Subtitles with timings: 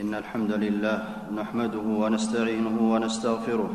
[0.00, 0.96] ان الحمد لله
[1.40, 3.70] نحمده ونستعينه ونستغفره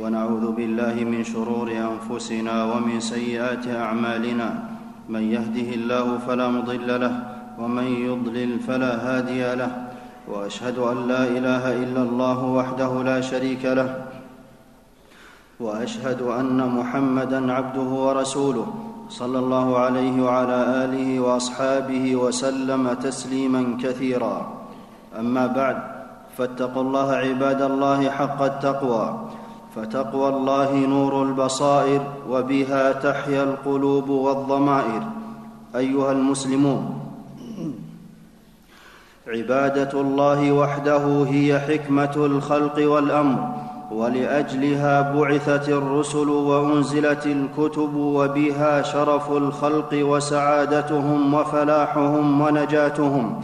[0.00, 4.48] ونعوذ بالله من شرور انفسنا ومن سيئات اعمالنا
[5.08, 7.14] من يهده الله فلا مضل له
[7.58, 9.72] ومن يضلل فلا هادي له
[10.28, 14.04] واشهد ان لا اله الا الله وحده لا شريك له
[15.60, 18.66] واشهد ان محمدا عبده ورسوله
[19.08, 24.55] صلى الله عليه وعلى اله واصحابه وسلم تسليما كثيرا
[25.18, 25.76] اما بعد
[26.38, 29.18] فاتقوا الله عباد الله حق التقوى
[29.76, 32.00] فتقوى الله نور البصائر
[32.30, 35.02] وبها تحيا القلوب والضمائر
[35.76, 37.00] ايها المسلمون
[39.28, 43.48] عباده الله وحده هي حكمه الخلق والامر
[43.92, 53.40] ولاجلها بعثت الرسل وانزلت الكتب وبها شرف الخلق وسعادتهم وفلاحهم ونجاتهم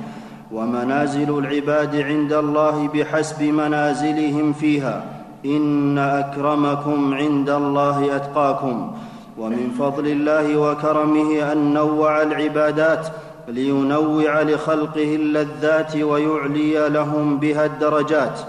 [0.52, 5.04] ومنازل العباد عند الله بحسب منازلهم فيها
[5.44, 8.92] ان اكرمكم عند الله اتقاكم
[9.38, 13.08] ومن فضل الله وكرمه ان نوع العبادات
[13.48, 18.40] لينوع لخلقه اللذات ويعلي لهم بها الدرجات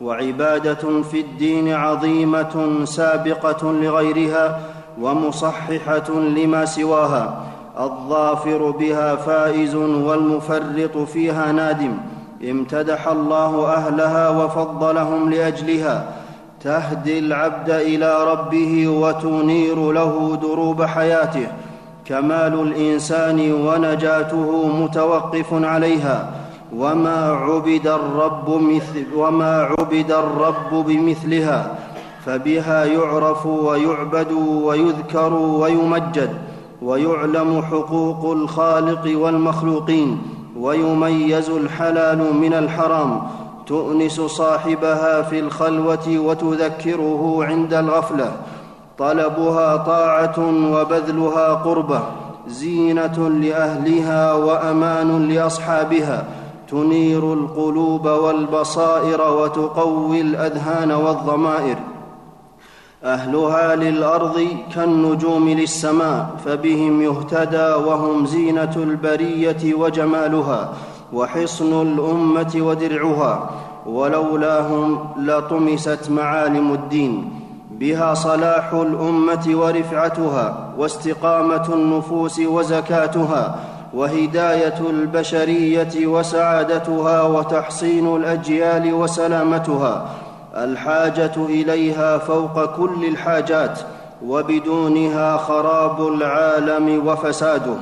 [0.00, 4.60] وعباده في الدين عظيمه سابقه لغيرها
[5.00, 7.45] ومصححه لما سواها
[7.80, 11.96] الظافر بها فائز والمفرط فيها نادم
[12.50, 16.08] امتدح الله اهلها وفضلهم لاجلها
[16.64, 21.46] تهدي العبد الى ربه وتنير له دروب حياته
[22.04, 26.30] كمال الانسان ونجاته متوقف عليها
[26.76, 31.74] وما عبد الرب مثل وما عبد الرب بمثلها
[32.26, 36.32] فبها يعرف ويعبد ويذكر ويمجد
[36.82, 40.18] ويعلم حقوق الخالق والمخلوقين
[40.60, 43.20] ويميز الحلال من الحرام
[43.66, 48.32] تؤنس صاحبها في الخلوه وتذكره عند الغفله
[48.98, 50.34] طلبها طاعه
[50.72, 52.00] وبذلها قربه
[52.48, 56.24] زينه لاهلها وامان لاصحابها
[56.70, 61.76] تنير القلوب والبصائر وتقوي الاذهان والضمائر
[63.06, 70.72] اهلها للارض كالنجوم للسماء فبهم يهتدى وهم زينه البريه وجمالها
[71.12, 73.50] وحصن الامه ودرعها
[73.86, 77.30] ولولاهم لطمست معالم الدين
[77.70, 83.58] بها صلاح الامه ورفعتها واستقامه النفوس وزكاتها
[83.94, 90.06] وهدايه البشريه وسعادتها وتحصين الاجيال وسلامتها
[90.56, 93.80] الحاجه اليها فوق كل الحاجات
[94.26, 97.74] وبدونها خراب العالم وفساده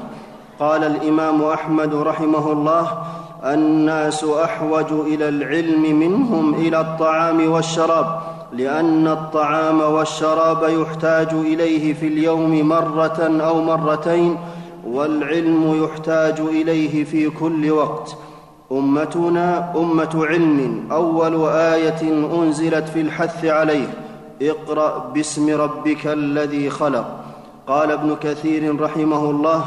[0.60, 3.02] قال الامام احمد رحمه الله
[3.44, 8.20] الناس احوج الى العلم منهم الى الطعام والشراب
[8.52, 14.36] لان الطعام والشراب يحتاج اليه في اليوم مره او مرتين
[14.86, 18.16] والعلم يحتاج اليه في كل وقت
[18.72, 22.00] امتنا امه علم اول ايه
[22.42, 23.86] انزلت في الحث عليه
[24.42, 27.06] اقرا باسم ربك الذي خلق
[27.66, 29.64] قال ابن كثير رحمه الله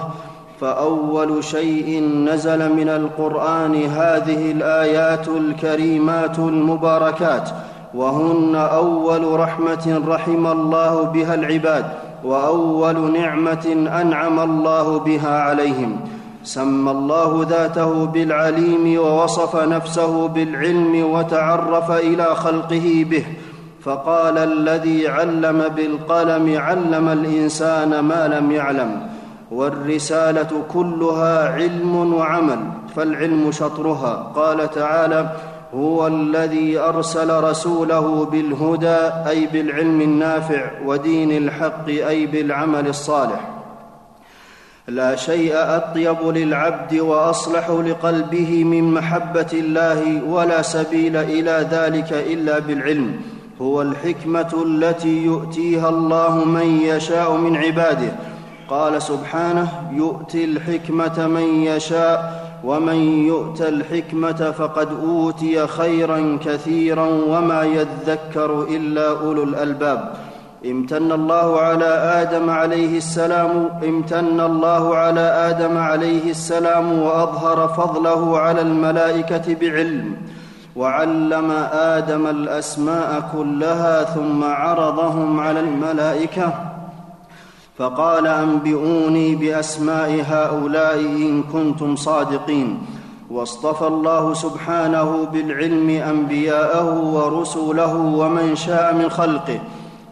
[0.61, 7.49] فاول شيء نزل من القران هذه الايات الكريمات المباركات
[7.93, 11.85] وهن اول رحمه رحم الله بها العباد
[12.23, 15.99] واول نعمه انعم الله بها عليهم
[16.47, 23.25] سمى الله ذاته بالعليم ووصف نفسه بالعلم وتعرف الى خلقه به
[23.81, 29.07] فقال الذي علم بالقلم علم الانسان ما لم يعلم
[29.51, 32.59] والرساله كلها علم وعمل
[32.95, 35.29] فالعلم شطرها قال تعالى
[35.75, 38.97] هو الذي ارسل رسوله بالهدى
[39.29, 43.56] اي بالعلم النافع ودين الحق اي بالعمل الصالح
[44.87, 53.21] لا شيء اطيب للعبد واصلح لقلبه من محبه الله ولا سبيل الى ذلك الا بالعلم
[53.61, 58.11] هو الحكمه التي يؤتيها الله من يشاء من عباده
[58.69, 68.63] قال سبحانه يؤتي الحكمه من يشاء ومن يؤت الحكمه فقد اوتي خيرا كثيرا وما يذكر
[68.69, 70.13] الا اولو الالباب
[70.65, 71.85] امتن الله على
[72.21, 80.15] آدم عليه السلام امتن الله على آدم عليه السلام وأظهر فضله على الملائكة بعلم
[80.75, 86.53] وعلم آدم الأسماء كلها ثم عرضهم على الملائكة
[87.77, 92.81] فقال أنبئوني بأسماء هؤلاء إن كنتم صادقين
[93.31, 99.59] واصطفى الله سبحانه بالعلم أنبياءه ورسله ومن شاء من خلقه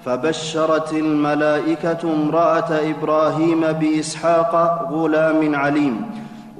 [0.06, 6.02] فبشرت الملائكه امراه ابراهيم باسحاق غلام عليم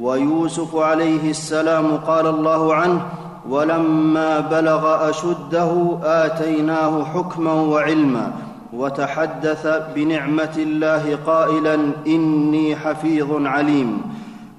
[0.02, 3.02] ويوسف عليه السلام قال الله عنه
[3.50, 8.32] ولما بلغ اشده اتيناه حكما وعلما
[8.74, 11.78] وتحدث بنعمه الله قائلا
[12.08, 14.02] اني حفيظ عليم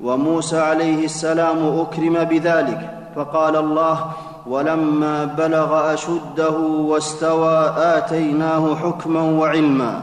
[0.03, 4.07] وموسى عليه السلام اكرم بذلك فقال الله
[4.49, 6.51] ولما بلغ اشده
[6.89, 10.01] واستوى اتيناه حكما وعلما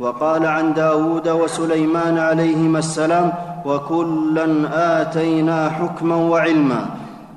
[0.00, 3.32] وقال عن داود وسليمان عليهما السلام
[3.64, 4.46] وكلا
[5.02, 6.86] اتينا حكما وعلما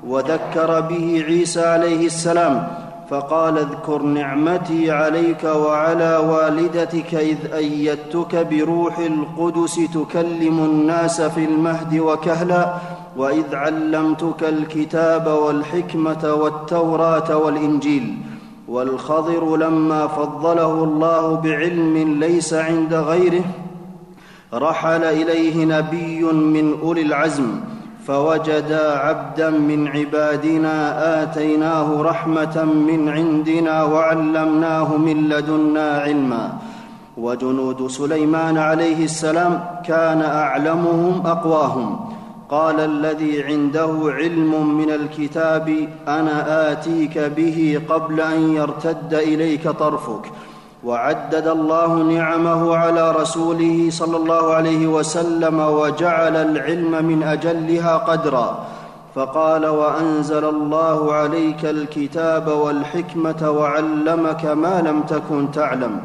[0.08, 2.68] وذكر به عيسى عليه السلام
[3.10, 12.74] فقال اذكر نعمتي عليك وعلى والدتك اذ ايدتك بروح القدس تكلم الناس في المهد وكهلا
[13.18, 18.14] واذ علمتك الكتاب والحكمه والتوراه والانجيل
[18.68, 23.44] والخضر لما فضله الله بعلم ليس عند غيره
[24.54, 27.48] رحل اليه نبي من اولي العزم
[28.08, 30.74] فوجدا عبدا من عبادنا
[31.24, 36.54] اتيناه رحمه من عندنا وعلمناه من لدنا علما
[37.18, 42.00] وجنود سليمان عليه السلام كان اعلمهم اقواهم
[42.50, 50.22] قال الذي عنده علم من الكتاب انا اتيك به قبل ان يرتد اليك طرفك
[50.84, 58.66] وعدد الله نعمه على رسوله صلى الله عليه وسلم وجعل العلم من اجلها قدرا
[59.16, 66.02] فقال وانزل الله عليك الكتاب والحكمه وعلمك ما لم تكن تعلم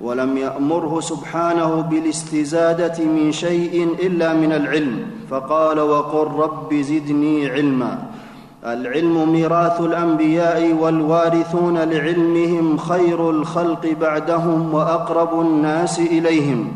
[0.00, 5.00] ولم يامره سبحانه بالاستزاده من شيء الا من العلم
[5.30, 7.98] فقال وقل رب زدني علما
[8.64, 16.72] العلم ميراث الانبياء والوارثون لعلمهم خير الخلق بعدهم واقرب الناس اليهم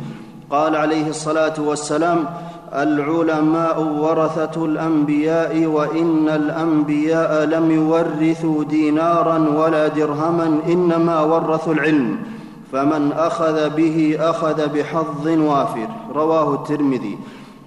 [0.51, 2.25] قال عليه الصلاه والسلام
[2.73, 12.17] العلماء ورثه الانبياء وان الانبياء لم يورثوا دينارا ولا درهما انما ورثوا العلم
[12.73, 17.19] فمن اخذ به اخذ بحظ وافر رواه الترمذي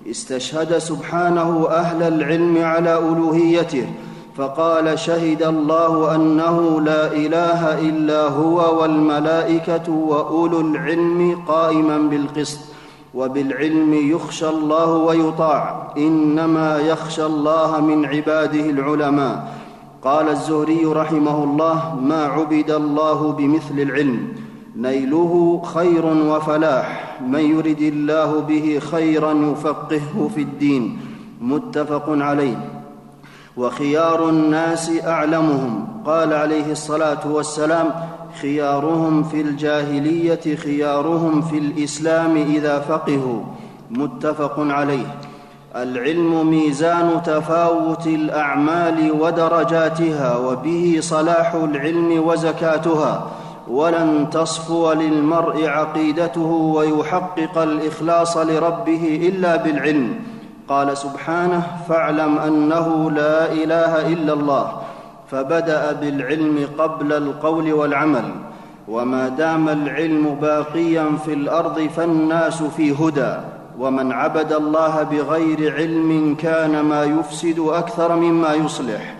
[0.10, 3.88] استشهد سبحانه اهل العلم على الوهيته
[4.38, 12.60] فقال شهد الله انه لا اله الا هو والملائكه واولو العلم قائما بالقسط
[13.14, 19.54] وبالعلم يخشى الله ويطاع انما يخشى الله من عباده العلماء
[20.04, 24.28] قال الزهري رحمه الله ما عبد الله بمثل العلم
[24.76, 31.00] نيله خير وفلاح من يرد الله به خيرا يفقهه في الدين
[31.42, 32.58] متفق عليه
[33.58, 37.90] وخيار الناس اعلمهم قال عليه الصلاه والسلام
[38.42, 43.42] خيارهم في الجاهليه خيارهم في الاسلام اذا فقهوا
[43.92, 45.06] متفق عليه
[45.76, 53.28] العلم ميزان تفاوت الاعمال ودرجاتها وبه صلاح العلم وزكاتها
[53.70, 60.16] ولن تصفو للمرء عقيدته ويحقق الاخلاص لربه الا بالعلم
[60.70, 64.72] قال سبحانه فاعلم انه لا اله الا الله
[65.32, 68.32] فبدا بالعلم قبل القول والعمل
[68.88, 73.36] وما دام العلم باقيا في الارض فالناس في هدى
[73.80, 79.17] ومن عبد الله بغير علم كان ما يفسد اكثر مما يصلح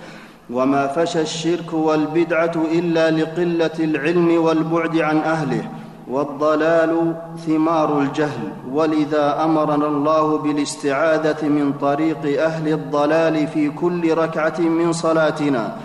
[0.50, 5.66] وما فشى الشرك والبدعه الا لقله العلم والبعد عن اهله
[6.10, 7.16] والضلال
[7.48, 15.76] ثمار الجهل ولذا امرنا الله بالاستعاذه من طريق اهل الضلال في كل ركعه من صلاتنا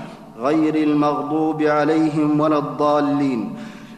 [0.40, 3.54] غير المغضوب عليهم ولا الضالين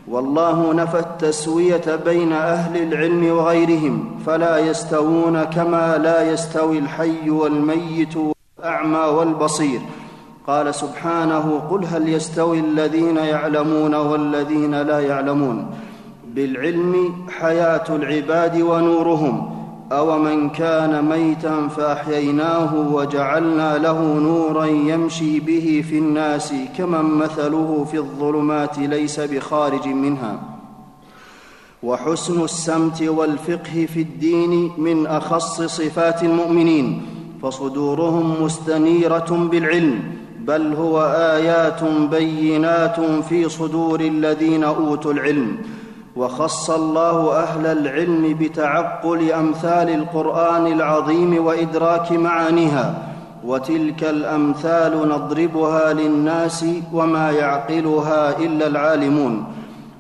[0.09, 8.15] والله نفى التسويه بين اهل العلم وغيرهم فلا يستوون كما لا يستوي الحي والميت
[8.59, 9.81] والاعمى والبصير
[10.47, 15.67] قال سبحانه قل هل يستوي الذين يعلمون والذين لا يعلمون
[16.29, 19.51] بالعلم حياه العباد ونورهم
[19.93, 28.79] اومن كان ميتا فاحييناه وجعلنا له نورا يمشي به في الناس كمن مثله في الظلمات
[28.79, 30.39] ليس بخارج منها
[31.83, 37.03] وحسن السمت والفقه في الدين من اخص صفات المؤمنين
[37.43, 39.99] فصدورهم مستنيره بالعلم
[40.49, 41.03] بل هو
[41.37, 45.57] ايات بينات في صدور الذين اوتوا العلم
[46.17, 53.03] وخص الله اهل العلم بتعقل امثال القران العظيم وادراك معانيها
[53.45, 59.45] وتلك الامثال نضربها للناس وما يعقلها الا العالمون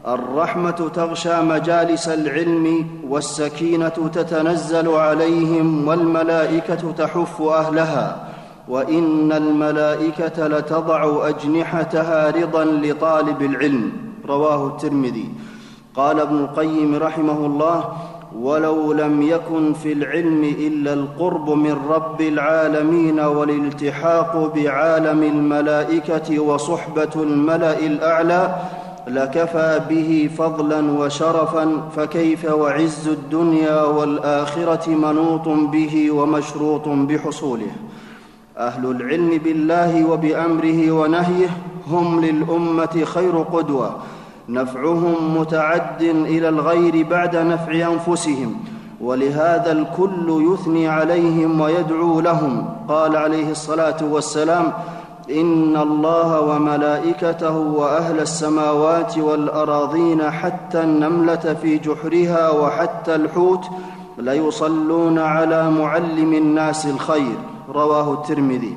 [0.06, 8.28] الرحمه تغشى مجالس العلم والسكينه تتنزل عليهم والملائكه تحف اهلها
[8.68, 13.92] وان الملائكه لتضع اجنحتها رضا لطالب العلم
[14.28, 15.28] رواه الترمذي
[15.96, 17.84] قال ابن القيم رحمه الله
[18.38, 27.78] ولو لم يكن في العلم الا القرب من رب العالمين والالتحاق بعالم الملائكه وصحبه الملا
[27.78, 28.56] الاعلى
[29.08, 37.70] لكفى به فضلا وشرفا فكيف وعز الدنيا والاخره منوط به ومشروط بحصوله
[38.58, 41.48] اهل العلم بالله وبامره ونهيه
[41.90, 43.96] هم للامه خير قدوه
[44.48, 48.54] نفعهم متعد الى الغير بعد نفع انفسهم
[49.00, 54.72] ولهذا الكل يثني عليهم ويدعو لهم قال عليه الصلاه والسلام
[55.30, 63.64] ان الله وملائكته واهل السماوات والاراضين حتى النمله في جحرها وحتى الحوت
[64.18, 67.36] ليصلون على معلم الناس الخير
[67.68, 68.76] رواه الترمذي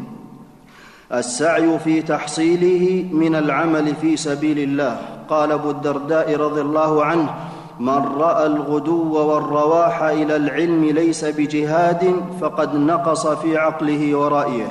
[1.14, 4.98] السعي في تحصيله من العمل في سبيل الله
[5.30, 7.36] قال ابو الدرداء رضي الله عنه
[7.80, 14.68] من راى الغدو والرواح الى العلم ليس بجهاد فقد نقص في عقله ورايه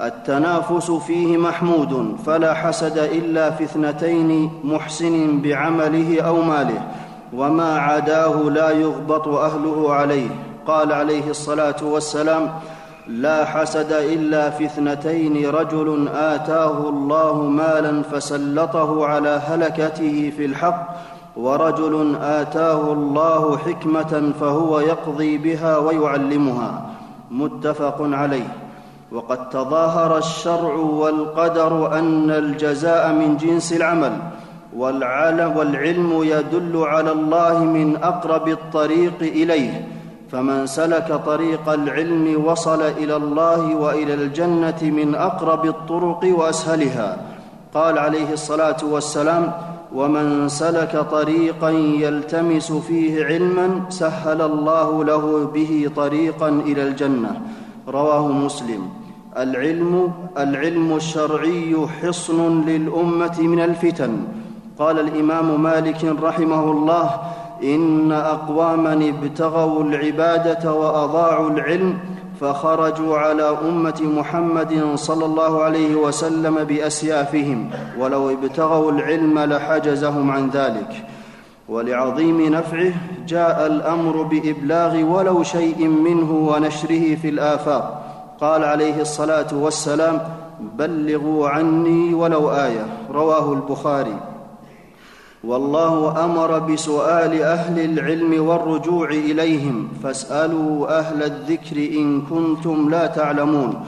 [0.00, 6.82] التنافس فيه محمود فلا حسد الا في اثنتين محسن بعمله او ماله
[7.32, 10.28] وما عداه لا يغبط اهله عليه
[10.66, 12.50] قال عليه الصلاه والسلام
[13.08, 20.88] لا حسد الا في اثنتين رجل اتاه الله مالا فسلطه على هلكته في الحق
[21.36, 26.84] ورجل اتاه الله حكمه فهو يقضي بها ويعلمها
[27.30, 28.48] متفق عليه
[29.12, 34.12] وقد تظاهر الشرع والقدر ان الجزاء من جنس العمل
[34.76, 39.88] والعلم يدل على الله من اقرب الطريق اليه
[40.34, 47.16] فمن سلك طريق العلم وصل الى الله والى الجنه من اقرب الطرق واسهلها
[47.74, 49.52] قال عليه الصلاه والسلام
[49.94, 57.40] ومن سلك طريقا يلتمس فيه علما سهل الله له به طريقا الى الجنه
[57.88, 58.88] رواه مسلم
[59.36, 64.16] العلم العلم الشرعي حصن للامه من الفتن
[64.78, 67.10] قال الامام مالك رحمه الله
[67.64, 71.98] ان اقواما ابتغوا العباده واضاعوا العلم
[72.40, 81.06] فخرجوا على امه محمد صلى الله عليه وسلم باسيافهم ولو ابتغوا العلم لحجزهم عن ذلك
[81.68, 82.92] ولعظيم نفعه
[83.26, 88.00] جاء الامر بابلاغ ولو شيء منه ونشره في الافاق
[88.40, 90.20] قال عليه الصلاه والسلام
[90.60, 94.16] بلغوا عني ولو ايه رواه البخاري
[95.48, 103.80] والله امر بسؤال اهل العلم والرجوع اليهم فاسالوا اهل الذكر ان كنتم لا تعلمون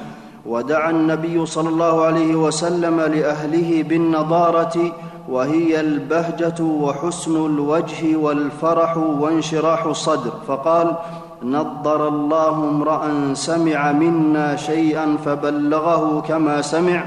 [0.47, 4.93] ودعا النبي صلى الله عليه وسلم لاهله بالنضاره
[5.29, 10.95] وهي البهجه وحسن الوجه والفرح وانشراح الصدر فقال
[11.43, 13.03] نضر الله امرا
[13.35, 17.05] سمع منا شيئا فبلغه كما سمع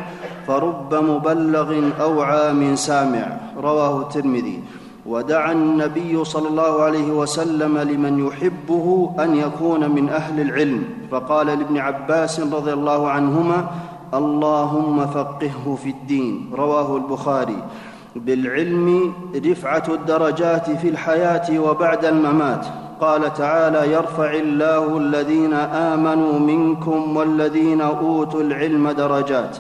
[0.50, 4.60] فرب مبلغ اوعى من سامع رواه الترمذي
[5.06, 11.78] ودعا النبي صلى الله عليه وسلم لمن يحبه ان يكون من اهل العلم فقال لابن
[11.78, 13.68] عباس رضي الله عنهما
[14.14, 17.58] اللهم فقهه في الدين رواه البخاري
[18.16, 19.14] بالعلم
[19.46, 22.66] رفعه الدرجات في الحياه وبعد الممات
[23.02, 29.58] قال تعالى يرفع الله الذين امنوا منكم والذين اوتوا العلم درجات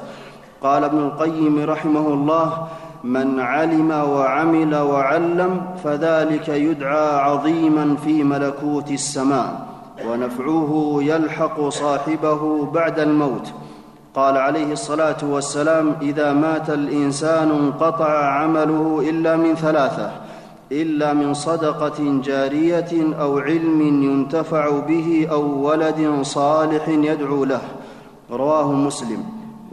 [0.63, 2.67] قال ابن القيم رحمه الله
[3.03, 9.65] من علم وعمل وعلم فذلك يدعى عظيما في ملكوت السماء
[10.09, 13.53] ونفعه يلحق صاحبه بعد الموت
[14.15, 20.11] قال عليه الصلاه والسلام اذا مات الانسان انقطع عمله الا من ثلاثه
[20.71, 27.61] الا من صدقه جاريه او علم ينتفع به او ولد صالح يدعو له
[28.31, 29.23] رواه مسلم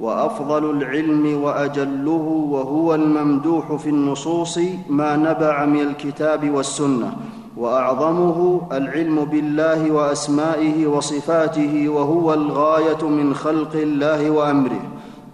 [0.00, 4.58] وافضل العلم واجله وهو الممدوح في النصوص
[4.90, 7.14] ما نبع من الكتاب والسنه
[7.56, 14.80] واعظمه العلم بالله واسمائه وصفاته وهو الغايه من خلق الله وامره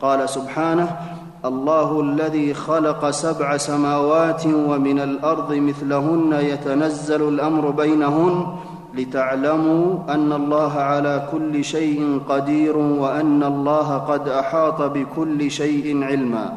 [0.02, 0.96] قال سبحانه
[1.44, 8.46] الله الذي خلق سبع سماوات ومن الارض مثلهن يتنزل الامر بينهن
[8.94, 16.52] لتعلموا ان الله على كل شيء قدير وان الله قد احاط بكل شيء علما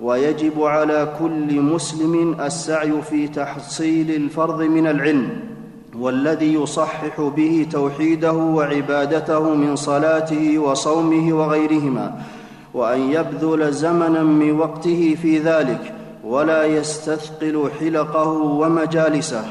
[0.00, 5.30] ويجب على كل مسلم السعي في تحصيل الفرض من العلم
[5.98, 12.14] والذي يصحح به توحيده وعبادته من صلاته وصومه وغيرهما
[12.74, 19.42] وان يبذل زمنا من وقته في ذلك ولا يستثقل حلقه ومجالسه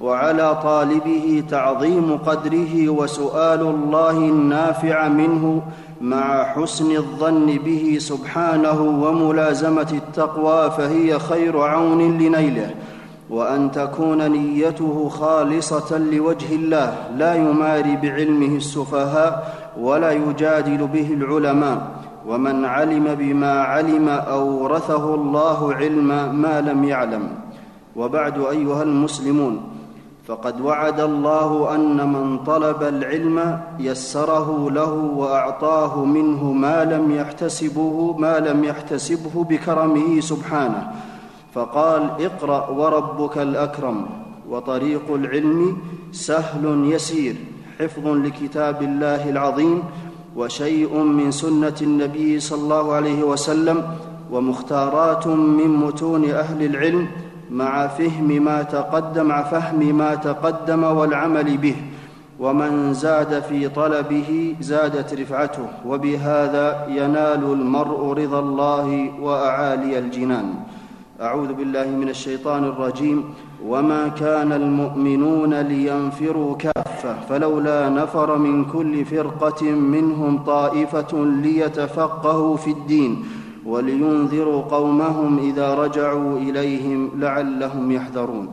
[0.00, 5.62] وعلى طالبه تعظيم قدره وسؤال الله النافع منه
[6.00, 12.70] مع حسن الظن به سبحانه وملازمه التقوى فهي خير عون لنيله
[13.30, 21.82] وان تكون نيته خالصه لوجه الله لا يماري بعلمه السفهاء ولا يجادل به العلماء
[22.28, 26.08] ومن علم بما علم اورثه الله علم
[26.42, 27.28] ما لم يعلم
[27.96, 29.60] وبعد ايها المسلمون
[30.28, 38.38] فقد وعد الله ان من طلب العلم يسره له واعطاه منه ما لم يحتسبه ما
[38.40, 40.92] لم يحتسبه بكرمه سبحانه
[41.54, 44.06] فقال اقرا وربك الاكرم
[44.48, 45.76] وطريق العلم
[46.12, 47.36] سهل يسير
[47.80, 49.82] حفظ لكتاب الله العظيم
[50.36, 53.82] وشيء من سنه النبي صلى الله عليه وسلم
[54.32, 57.08] ومختارات من متون اهل العلم
[57.50, 61.76] مع فهم ما تقدم مع فهم ما تقدم والعمل به
[62.40, 70.54] ومن زاد في طلبه زادت رفعته وبهذا ينال المرء رضا الله واعالي الجنان
[71.22, 73.24] اعوذ بالله من الشيطان الرجيم
[73.66, 81.10] وما كان المؤمنون لينفروا كافه فلولا نفر من كل فرقه منهم طائفه
[81.42, 83.22] ليتفقهوا في الدين
[83.68, 88.46] ولينذروا قومهم اذا رجعوا اليهم لعلهم يحذرون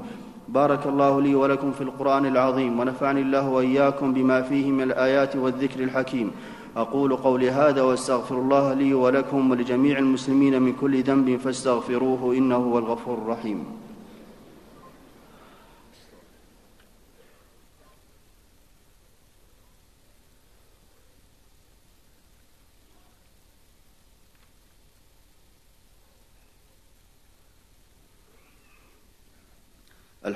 [0.58, 5.80] بارك الله لي ولكم في القران العظيم ونفعني الله واياكم بما فيه من الايات والذكر
[5.84, 6.32] الحكيم
[6.78, 12.78] اقول قولي هذا واستغفر الله لي ولكم ولجميع المسلمين من كل ذنب فاستغفروه انه هو
[12.80, 13.60] الغفور الرحيم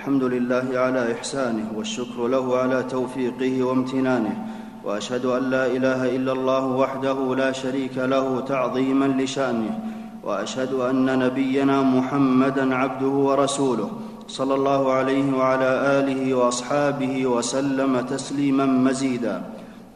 [0.09, 4.45] الحمد لله على احسانه والشكر له على توفيقه وامتنانه
[4.85, 9.79] واشهد ان لا اله الا الله وحده لا شريك له تعظيما لشانه
[10.23, 13.89] واشهد ان نبينا محمدا عبده ورسوله
[14.27, 15.69] صلى الله عليه وعلى
[15.99, 19.41] اله واصحابه وسلم تسليما مزيدا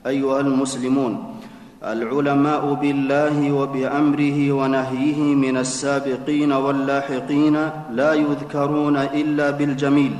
[0.07, 1.32] ايها المسلمون
[1.83, 7.57] العلماء بالله وبامره ونهيه من السابقين واللاحقين
[7.91, 10.11] لا يذكرون الا بالجميل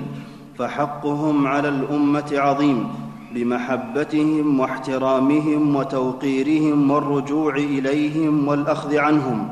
[0.60, 2.88] فحقهم على الامه عظيم
[3.36, 9.48] بمحبتهم واحترامهم وتوقيرهم والرجوع اليهم والاخذ عنهم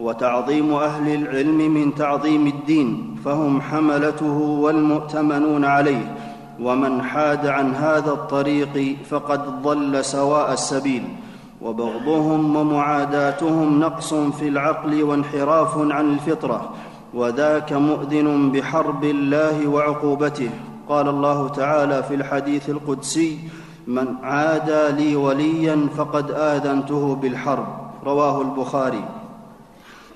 [0.00, 6.14] وتعظيم اهل العلم من تعظيم الدين فهم حملته والمؤتمنون عليه
[6.60, 11.02] ومن حاد عن هذا الطريق فقد ضل سواء السبيل
[11.62, 16.70] وبغضهم ومعاداتهم نقص في العقل وانحراف عن الفطره
[17.14, 20.50] وذاك مؤذن بحرب الله وعقوبته
[20.88, 23.38] قال الله تعالى في الحديث القدسي
[23.86, 27.66] من عادى لي وليا فقد اذنته بالحرب
[28.06, 29.04] رواه البخاري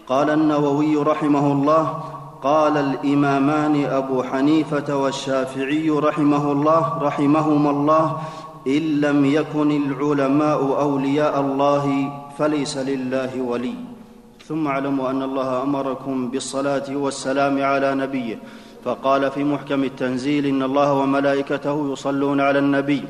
[0.08, 2.00] قال النووي رحمه الله
[2.42, 8.16] قال الامامان ابو حنيفه والشافعي رحمه الله رحمهما الله
[8.66, 13.74] ان لم يكن العلماء اولياء الله فليس لله ولي
[14.46, 18.38] ثم اعلموا ان الله امركم بالصلاه والسلام على نبيه
[18.84, 23.04] فقال في محكم التنزيل ان الله وملائكته يصلون على النبي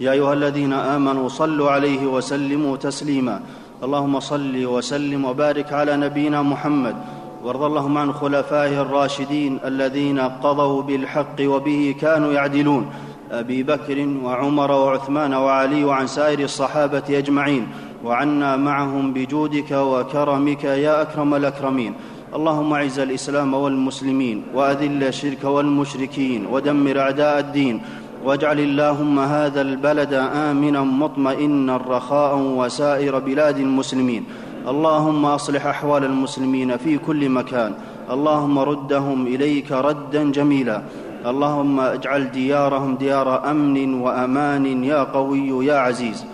[0.00, 3.40] يا ايها الذين امنوا صلوا عليه وسلموا تسليما
[3.82, 6.96] اللهم صل وسلم وبارك على نبينا محمد
[7.44, 12.90] وارض اللهم عن خلفائه الراشدين الذين قضوا بالحق وبه كانوا يعدلون
[13.32, 17.66] ابي بكر وعمر وعثمان وعلي وعن سائر الصحابه اجمعين
[18.04, 21.94] وعنا معهم بجودك وكرمك يا اكرم الاكرمين
[22.34, 27.80] اللهم اعز الاسلام والمسلمين واذل الشرك والمشركين ودمر اعداء الدين
[28.24, 34.24] واجعل اللهم هذا البلد امنا مطمئنا رخاء وسائر بلاد المسلمين
[34.68, 37.72] اللهم اصلح احوال المسلمين في كل مكان
[38.10, 40.82] اللهم ردهم اليك ردا جميلا
[41.26, 46.24] اللهم اجعل ديارهم ديار امن وامان يا قوي يا عزيز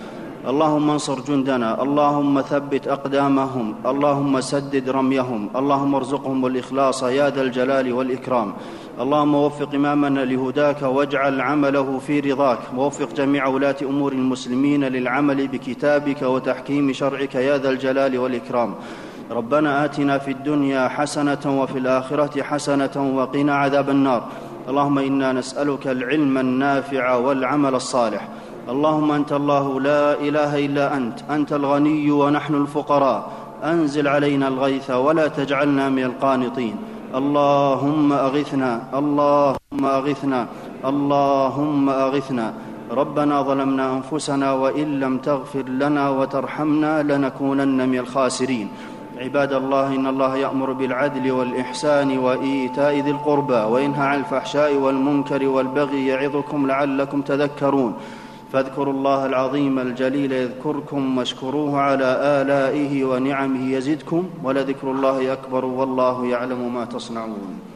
[0.48, 7.92] اللهم انصر جندنا اللهم ثبت اقدامهم اللهم سدد رميهم اللهم ارزقهم الاخلاص يا ذا الجلال
[7.92, 8.52] والاكرام
[9.00, 16.22] اللهم وفق امامنا لهداك واجعل عمله في رضاك ووفق جميع ولاه امور المسلمين للعمل بكتابك
[16.22, 18.74] وتحكيم شرعك يا ذا الجلال والاكرام
[19.30, 24.22] ربنا اتنا في الدنيا حسنه وفي الاخره حسنه وقنا عذاب النار
[24.68, 28.22] اللهم انا نسالك العلم النافع والعمل الصالح
[28.68, 33.18] اللهم انت الله لا اله الا انت انت الغني ونحن الفقراء
[33.64, 36.74] انزل علينا الغيث ولا تجعلنا من القانطين
[37.14, 40.40] اللهم اغثنا اللهم اغثنا
[40.90, 42.46] اللهم اغثنا
[42.92, 48.68] ربنا ظلمنا انفسنا وان لم تغفر لنا وترحمنا لنكونن من الخاسرين
[49.18, 56.06] عباد الله ان الله يامر بالعدل والاحسان وايتاء ذي القربى وينهى عن الفحشاء والمنكر والبغي
[56.06, 57.94] يعظكم لعلكم تذكرون
[58.52, 62.06] فاذكروا الله العظيم الجليل يذكركم واشكروه على
[62.42, 67.71] الائه ونعمه يزدكم ولذكر الله اكبر والله يعلم ما تصنعون